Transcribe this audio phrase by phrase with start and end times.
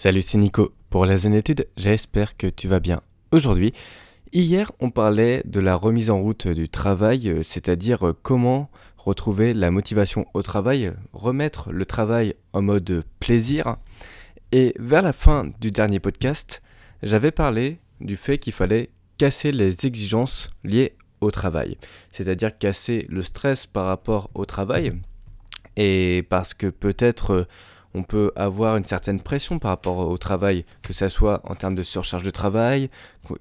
[0.00, 0.72] Salut, c'est Nico.
[0.90, 3.00] Pour la Zen Étude, j'espère que tu vas bien.
[3.32, 3.72] Aujourd'hui,
[4.32, 9.54] hier, on parlait de la remise en route du travail, euh, c'est-à-dire euh, comment retrouver
[9.54, 13.78] la motivation au travail, remettre le travail en mode plaisir.
[14.52, 16.62] Et vers la fin du dernier podcast,
[17.02, 21.76] j'avais parlé du fait qu'il fallait casser les exigences liées au travail,
[22.12, 24.92] c'est-à-dire casser le stress par rapport au travail.
[25.74, 27.44] Et parce que peut-être euh,
[27.94, 31.74] on peut avoir une certaine pression par rapport au travail, que ce soit en termes
[31.74, 32.90] de surcharge de travail,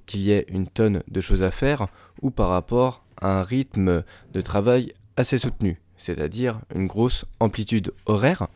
[0.05, 1.87] qu'il y ait une tonne de choses à faire,
[2.21, 8.47] ou par rapport à un rythme de travail assez soutenu, c'est-à-dire une grosse amplitude horaire.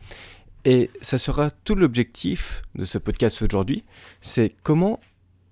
[0.64, 3.84] Et ça sera tout l'objectif de ce podcast aujourd'hui,
[4.20, 5.00] c'est comment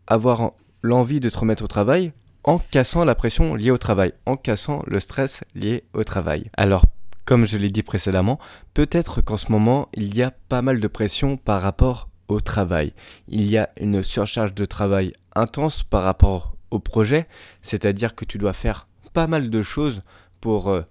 [0.06, 0.52] avoir
[0.82, 2.12] l'envie de te remettre au travail
[2.44, 6.50] en cassant la pression liée au travail, en cassant le stress lié au travail.
[6.56, 6.84] Alors
[7.30, 8.40] comme je l'ai dit précédemment,
[8.74, 12.92] peut-être qu'en ce moment, il y a pas mal de pression par rapport au travail.
[13.28, 17.22] Il y a une surcharge de travail intense par rapport au projet,
[17.62, 20.02] c'est-à-dire que tu dois faire pas mal de choses
[20.40, 20.82] pour euh,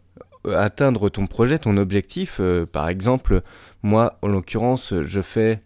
[0.45, 2.38] atteindre ton projet, ton objectif.
[2.39, 3.42] Euh, par exemple,
[3.83, 5.61] moi, en l'occurrence, je fais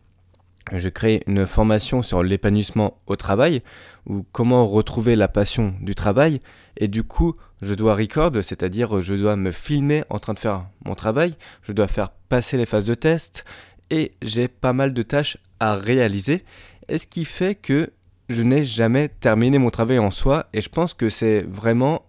[0.72, 3.62] je crée une formation sur l'épanouissement au travail
[4.06, 6.42] ou comment retrouver la passion du travail
[6.78, 10.66] et du coup je dois record, c'est-à-dire je dois me filmer en train de faire
[10.86, 13.46] mon travail, je dois faire passer les phases de test
[13.90, 16.44] et j'ai pas mal de tâches à réaliser
[16.90, 17.92] et ce qui fait que
[18.30, 22.06] je n'ai jamais terminé mon travail en soi et je pense que c'est vraiment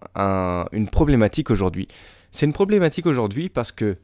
[0.71, 1.87] une problématique aujourd'hui.
[2.31, 3.97] C'est une problématique aujourd'hui parce que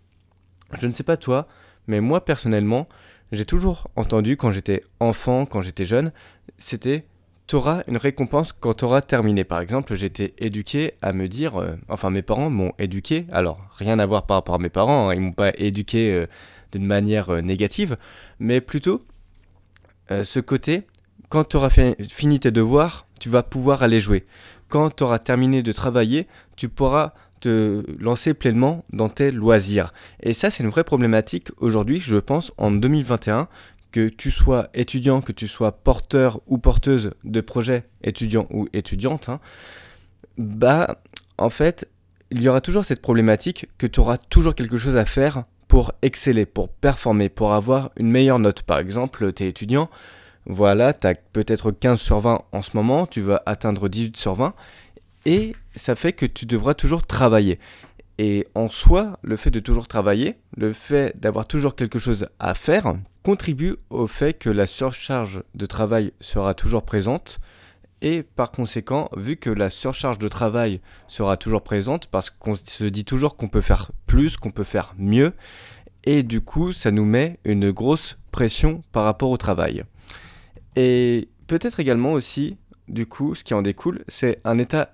[0.80, 1.47] je ne sais pas toi,
[1.88, 2.86] mais moi personnellement,
[3.31, 6.11] j'ai toujours entendu quand j'étais enfant, quand j'étais jeune,
[6.57, 7.05] c'était
[7.51, 9.43] tu auras une récompense quand tu auras terminé.
[9.43, 13.99] Par exemple, j'étais éduqué à me dire, euh, enfin mes parents m'ont éduqué, alors rien
[13.99, 16.27] à voir par rapport à mes parents, hein, ils m'ont pas éduqué euh,
[16.71, 17.97] d'une manière euh, négative,
[18.39, 18.99] mais plutôt
[20.09, 20.81] ce côté,
[21.29, 24.25] quand tu auras fini tes devoirs, tu vas pouvoir aller jouer.
[24.67, 26.25] Quand tu auras terminé de travailler,
[26.57, 29.92] tu pourras te lancer pleinement dans tes loisirs.
[30.21, 33.48] Et ça, c'est une vraie problématique aujourd'hui, je pense, en 2021,
[33.92, 39.30] que tu sois étudiant, que tu sois porteur ou porteuse de projets étudiant ou étudiante,
[39.30, 39.39] hein,
[40.38, 41.02] bah,
[41.38, 41.89] en fait,
[42.32, 45.92] il y aura toujours cette problématique que tu auras toujours quelque chose à faire pour
[46.02, 48.64] exceller, pour performer, pour avoir une meilleure note.
[48.64, 49.89] Par exemple, tu es étudiant,
[50.45, 54.36] voilà, tu as peut-être 15 sur 20 en ce moment, tu vas atteindre 18 sur
[54.36, 54.54] 20,
[55.26, 57.59] et ça fait que tu devras toujours travailler.
[58.17, 62.54] Et en soi, le fait de toujours travailler, le fait d'avoir toujours quelque chose à
[62.54, 62.93] faire,
[63.23, 67.39] contribue au fait que la surcharge de travail sera toujours présente.
[68.04, 72.83] Et par conséquent, vu que la surcharge de travail sera toujours présente, parce qu'on se
[72.83, 75.33] dit toujours qu'on peut faire plus, qu'on peut faire mieux,
[76.03, 79.83] et du coup, ça nous met une grosse pression par rapport au travail.
[80.76, 82.58] Et peut-être également aussi
[82.91, 84.89] du coup, ce qui en découle, c'est un état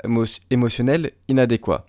[0.49, 1.85] émotionnel inadéquat.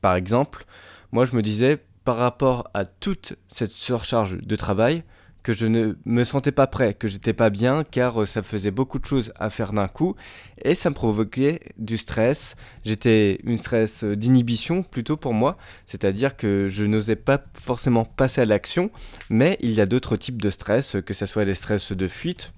[0.00, 0.64] Par exemple,
[1.12, 5.02] moi je me disais, par rapport à toute cette surcharge de travail,
[5.42, 8.70] que je ne me sentais pas prêt, que j'étais pas bien, car euh, ça faisait
[8.70, 10.16] beaucoup de choses à faire d'un coup,
[10.62, 12.56] et ça me provoquait du stress.
[12.84, 18.46] J'étais une stress d'inhibition plutôt pour moi, c'est-à-dire que je n'osais pas forcément passer à
[18.46, 18.90] l'action,
[19.28, 22.52] mais il y a d'autres types de stress, que ce soit des stress de fuite,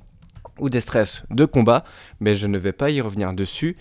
[0.59, 1.84] ou des stress de combat,
[2.21, 3.77] mais je ne vais pas y revenir dessus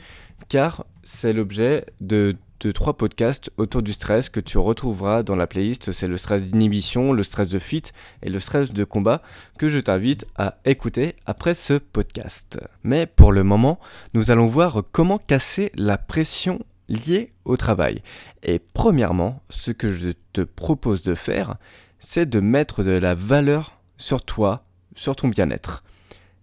[0.49, 2.35] car c'est l'objet de,
[2.73, 5.91] trois podcasts autour du stress que tu retrouveras dans la playlist.
[5.91, 7.93] C'est le stress d'inhibition, le stress de fuite
[8.23, 9.21] et le stress de combat
[9.59, 12.59] que je t'invite à écouter après ce podcast.
[12.83, 13.79] Mais pour le moment,
[14.15, 18.01] nous allons voir comment casser la pression liée au travail.
[18.41, 21.57] Et premièrement, ce que je te propose de faire,
[21.99, 24.63] c'est de mettre de la valeur sur toi,
[24.95, 25.83] sur ton bien-être.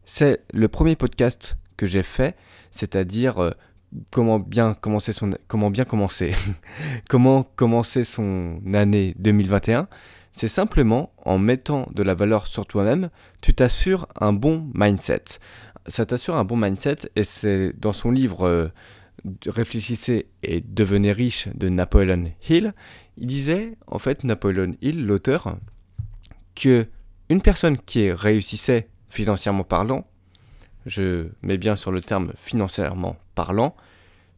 [0.04, 2.36] C'est le premier podcast que j'ai fait,
[2.70, 3.50] c'est-à-dire euh,
[4.10, 6.32] comment bien commencer son comment bien commencer
[7.08, 9.88] comment commencer son année 2021
[10.32, 13.10] c'est simplement en mettant de la valeur sur toi-même
[13.42, 15.24] tu t'assures un bon mindset.
[15.88, 18.68] Ça t'assure un bon mindset et c'est dans son livre euh,
[19.46, 22.72] réfléchissez et devenez riche de Napoleon Hill
[23.18, 25.56] il disait en fait Napoleon Hill l'auteur
[26.54, 26.86] que
[27.28, 30.04] une personne qui réussissait financièrement parlant,
[30.86, 33.76] je mets bien sur le terme financièrement parlant,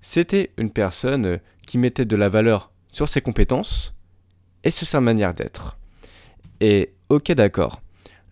[0.03, 3.95] c'était une personne qui mettait de la valeur sur ses compétences
[4.65, 5.79] et sur sa manière d'être.
[6.61, 7.83] Et ok d'accord,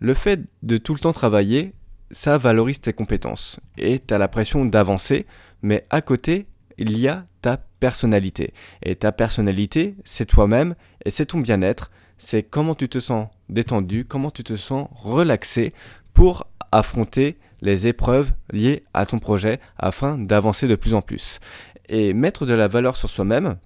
[0.01, 1.75] le fait de tout le temps travailler,
[2.11, 5.27] ça valorise tes compétences et tu as la pression d'avancer,
[5.63, 6.45] mais à côté,
[6.77, 8.53] il y a ta personnalité.
[8.83, 10.75] Et ta personnalité, c'est toi-même
[11.05, 15.73] et c'est ton bien-être, c'est comment tu te sens détendu, comment tu te sens relaxé
[16.15, 21.41] pour affronter les épreuves liées à ton projet afin d'avancer de plus en plus.
[21.89, 23.57] Et mettre de la valeur sur soi-même,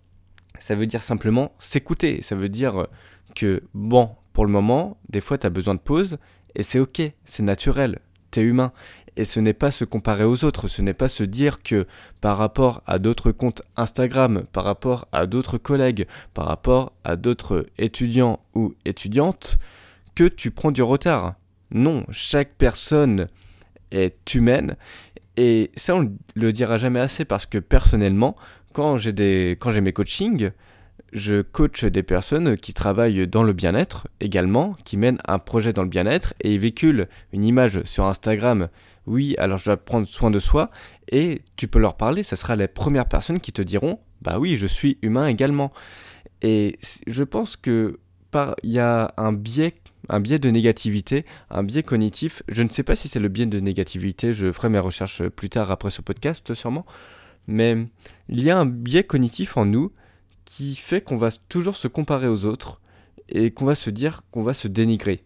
[0.59, 2.23] ça veut dire simplement s'écouter.
[2.23, 2.89] Ça veut dire
[3.35, 6.19] que, bon, pour le moment, des fois, tu as besoin de pause
[6.55, 8.01] et c'est ok, c'est naturel,
[8.31, 8.73] tu es humain.
[9.19, 11.87] Et ce n'est pas se comparer aux autres, ce n'est pas se dire que
[12.21, 17.67] par rapport à d'autres comptes Instagram, par rapport à d'autres collègues, par rapport à d'autres
[17.79, 19.59] étudiants ou étudiantes,
[20.15, 21.35] que tu prends du retard.
[21.71, 23.29] Non, chaque personne
[23.91, 24.77] est humaine
[25.37, 28.37] et ça on le dira jamais assez parce que personnellement,
[28.73, 30.51] quand j'ai des quand j'ai mes coachings,
[31.13, 35.83] je coach des personnes qui travaillent dans le bien-être également, qui mènent un projet dans
[35.83, 38.69] le bien-être et ils véhiculent une image sur Instagram.
[39.07, 40.71] Oui, alors je dois prendre soin de soi
[41.11, 44.57] et tu peux leur parler, ça sera les premières personnes qui te diront bah oui,
[44.57, 45.73] je suis humain également.
[46.43, 47.99] Et je pense que
[48.63, 49.75] il y a un biais
[50.09, 52.43] un biais de négativité, un biais cognitif.
[52.49, 55.49] Je ne sais pas si c'est le biais de négativité, je ferai mes recherches plus
[55.49, 56.87] tard après ce podcast sûrement.
[57.47, 57.87] Mais
[58.29, 59.93] il y a un biais cognitif en nous
[60.45, 62.81] qui fait qu'on va toujours se comparer aux autres
[63.29, 65.25] et qu'on va se dire qu'on va se dénigrer.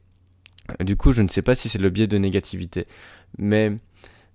[0.80, 2.86] Du coup, je ne sais pas si c'est le biais de négativité.
[3.38, 3.76] Mais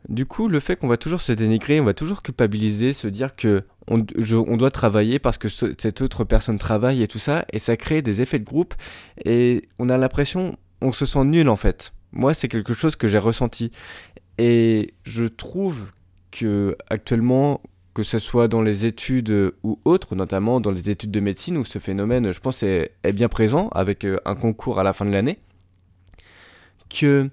[0.09, 3.35] du coup, le fait qu'on va toujours se dénigrer, on va toujours culpabiliser, se dire
[3.35, 7.77] que on, doit travailler parce que cette autre personne travaille et tout ça, et ça
[7.77, 8.73] crée des effets de groupe,
[9.23, 11.93] et on a l'impression, on se sent nul en fait.
[12.11, 13.71] Moi, c'est quelque chose que j'ai ressenti.
[14.37, 15.75] Et je trouve
[16.31, 17.61] que actuellement,
[17.93, 21.63] que ce soit dans les études ou autres, notamment dans les études de médecine, où
[21.63, 25.05] ce phénomène, je pense, est, est bien présent, avec euh, un concours à la fin
[25.05, 25.39] de l'année,
[26.89, 27.29] que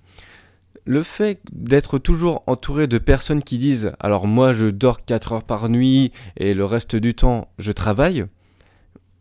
[0.84, 5.44] le fait d'être toujours entouré de personnes qui disent alors moi je dors 4 heures
[5.44, 8.24] par nuit et le reste du temps je travaille,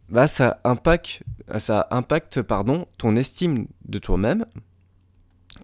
[0.09, 1.23] bah ça impacte,
[1.57, 1.87] ça
[2.47, 4.45] pardon, ton estime de toi-même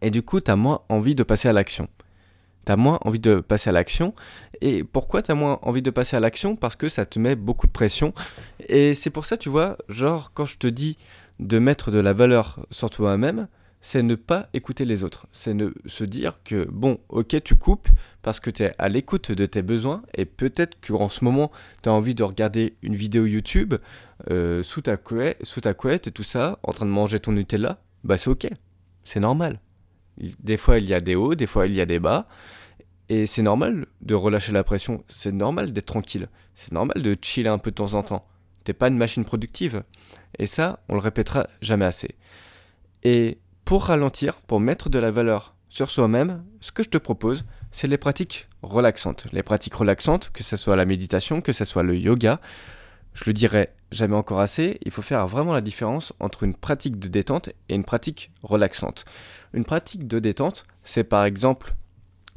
[0.01, 1.87] et du coup tu as moins envie de passer à l'action.
[2.65, 4.13] Tu as moins envie de passer à l'action.
[4.59, 6.57] Et pourquoi tu as moins envie de passer à l'action?
[6.57, 8.13] Parce que ça te met beaucoup de pression.
[8.67, 10.97] Et c'est pour ça, tu vois, genre quand je te dis
[11.39, 13.47] de mettre de la valeur sur toi-même,
[13.81, 15.27] c'est ne pas écouter les autres.
[15.31, 17.87] C'est ne se dire que, bon, ok, tu coupes
[18.21, 21.51] parce que tu es à l'écoute de tes besoins et peut-être qu'en ce moment,
[21.83, 23.75] tu as envie de regarder une vidéo YouTube
[24.29, 27.31] euh, sous, ta couette, sous ta couette et tout ça, en train de manger ton
[27.31, 27.79] Nutella.
[28.03, 28.47] Bah, c'est ok.
[29.03, 29.59] C'est normal.
[30.17, 32.27] Des fois, il y a des hauts, des fois, il y a des bas.
[33.09, 35.03] Et c'est normal de relâcher la pression.
[35.07, 36.27] C'est normal d'être tranquille.
[36.55, 38.21] C'est normal de chiller un peu de temps en temps.
[38.63, 39.83] T'es pas une machine productive.
[40.39, 42.15] Et ça, on le répétera jamais assez.
[43.03, 43.37] Et
[43.67, 47.87] pour ralentir, pour mettre de la valeur sur soi-même, ce que je te propose, c'est
[47.87, 49.27] les pratiques relaxantes.
[49.33, 52.39] Les pratiques relaxantes, que ce soit la méditation, que ce soit le yoga,
[53.13, 56.97] je le dirai jamais encore assez, il faut faire vraiment la différence entre une pratique
[56.97, 59.03] de détente et une pratique relaxante.
[59.53, 61.75] Une pratique de détente, c'est par exemple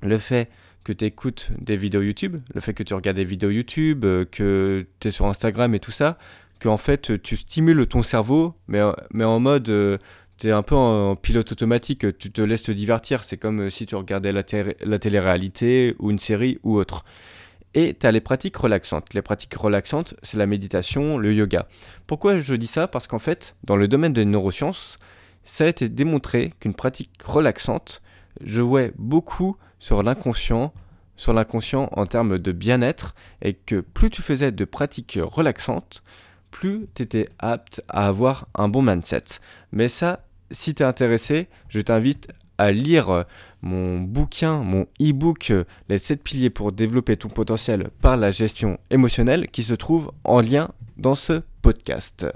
[0.03, 0.51] le fait
[0.83, 4.25] que tu écoutes des vidéos YouTube, le fait que tu regardes des vidéos YouTube, euh,
[4.25, 6.19] que tu es sur Instagram et tout ça,
[6.59, 9.97] que en fait tu stimules ton cerveau, mais, en mode euh,
[10.41, 13.25] c'est un peu en, pilote automatique, tu te laisses te divertir.
[13.25, 14.43] C'est comme euh, si tu regardais la,
[14.81, 17.05] la télé-réalité ou une série ou autre.
[17.75, 19.13] Et tu as les pratiques relaxantes.
[19.13, 21.69] Les pratiques relaxantes, c'est la méditation, le yoga.
[22.07, 22.89] Pourquoi je dis ça?
[22.89, 24.99] Parce qu'en fait, dans le domaine des neurosciences,
[25.45, 28.01] ça a été démontré qu'une pratique relaxante
[28.43, 30.73] jouait beaucoup sur l'inconscient,
[31.17, 36.03] sur l'inconscient en termes de bien-être, et que plus tu faisais de pratiques relaxantes,
[36.51, 39.25] plus tu étais apte à avoir un bon mindset.
[39.71, 42.29] Mais ça, si tu es intéressé, je t'invite
[42.59, 43.23] à lire euh,
[43.63, 48.79] mon bouquin, mon e-book euh, Les 7 piliers pour développer ton potentiel par la gestion
[48.91, 52.27] émotionnelle qui se trouve en lien dans ce podcast.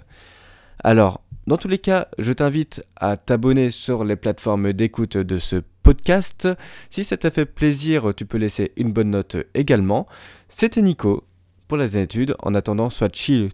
[0.82, 5.62] Alors, dans tous les cas, je t'invite à t'abonner sur les plateformes d'écoute de ce
[5.82, 6.48] podcast.
[6.88, 10.06] Si ça t'a fait plaisir, tu peux laisser une bonne note également.
[10.48, 11.24] C'était Nico
[11.68, 12.34] pour les études.
[12.38, 13.50] En attendant, sois chill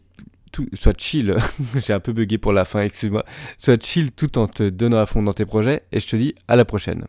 [0.75, 1.37] soit chill,
[1.77, 3.25] j'ai un peu bugué pour la fin, excuse-moi,
[3.59, 6.35] soit chill tout en te donnant à fond dans tes projets, et je te dis
[6.49, 7.07] à la prochaine.